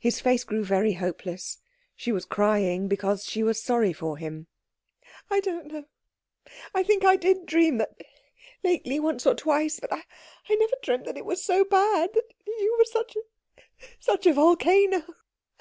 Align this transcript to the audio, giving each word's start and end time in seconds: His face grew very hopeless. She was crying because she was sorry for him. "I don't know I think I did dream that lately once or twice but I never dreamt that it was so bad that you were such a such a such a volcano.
His 0.00 0.18
face 0.20 0.42
grew 0.42 0.64
very 0.64 0.94
hopeless. 0.94 1.58
She 1.94 2.10
was 2.10 2.24
crying 2.24 2.88
because 2.88 3.22
she 3.26 3.44
was 3.44 3.62
sorry 3.62 3.92
for 3.92 4.16
him. 4.16 4.48
"I 5.30 5.38
don't 5.38 5.66
know 5.68 5.84
I 6.74 6.82
think 6.82 7.04
I 7.04 7.14
did 7.14 7.46
dream 7.46 7.78
that 7.78 7.92
lately 8.64 8.98
once 8.98 9.26
or 9.26 9.36
twice 9.36 9.78
but 9.78 9.92
I 9.92 10.02
never 10.50 10.74
dreamt 10.82 11.04
that 11.04 11.16
it 11.18 11.24
was 11.24 11.44
so 11.44 11.64
bad 11.64 12.10
that 12.14 12.34
you 12.48 12.74
were 12.80 12.84
such 12.84 13.14
a 13.14 13.20
such 13.60 13.60
a 13.60 14.02
such 14.02 14.26
a 14.26 14.32
volcano. 14.32 15.02